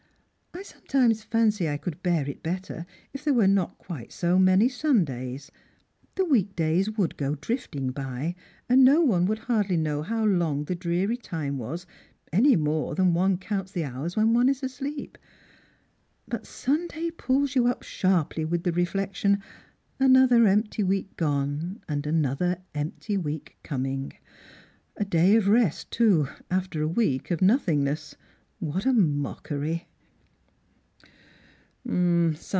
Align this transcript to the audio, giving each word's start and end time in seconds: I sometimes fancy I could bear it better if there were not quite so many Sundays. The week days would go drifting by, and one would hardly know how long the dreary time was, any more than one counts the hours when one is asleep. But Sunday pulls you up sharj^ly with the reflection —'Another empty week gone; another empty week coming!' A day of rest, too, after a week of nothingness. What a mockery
I 0.53 0.63
sometimes 0.63 1.23
fancy 1.23 1.67
I 1.67 1.77
could 1.77 2.03
bear 2.03 2.29
it 2.29 2.43
better 2.43 2.85
if 3.13 3.23
there 3.23 3.33
were 3.33 3.47
not 3.47 3.79
quite 3.79 4.11
so 4.11 4.37
many 4.37 4.69
Sundays. 4.69 5.49
The 6.13 6.25
week 6.25 6.55
days 6.55 6.87
would 6.97 7.17
go 7.17 7.33
drifting 7.33 7.89
by, 7.89 8.35
and 8.69 8.85
one 9.07 9.25
would 9.25 9.39
hardly 9.39 9.75
know 9.77 10.03
how 10.03 10.23
long 10.23 10.65
the 10.65 10.75
dreary 10.75 11.17
time 11.17 11.57
was, 11.57 11.87
any 12.31 12.55
more 12.55 12.93
than 12.93 13.15
one 13.15 13.37
counts 13.39 13.71
the 13.71 13.85
hours 13.85 14.15
when 14.15 14.33
one 14.35 14.49
is 14.49 14.61
asleep. 14.61 15.17
But 16.27 16.45
Sunday 16.45 17.09
pulls 17.09 17.55
you 17.55 17.65
up 17.65 17.81
sharj^ly 17.81 18.47
with 18.47 18.61
the 18.63 18.73
reflection 18.73 19.41
—'Another 19.99 20.45
empty 20.45 20.83
week 20.83 21.17
gone; 21.17 21.81
another 21.89 22.57
empty 22.75 23.17
week 23.17 23.57
coming!' 23.63 24.13
A 24.95 25.05
day 25.05 25.35
of 25.35 25.47
rest, 25.47 25.89
too, 25.89 26.27
after 26.51 26.83
a 26.83 26.87
week 26.87 27.31
of 27.31 27.41
nothingness. 27.41 28.15
What 28.59 28.85
a 28.85 28.93
mockery 28.93 29.87